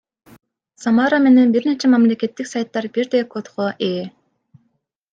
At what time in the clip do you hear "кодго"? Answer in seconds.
3.37-3.71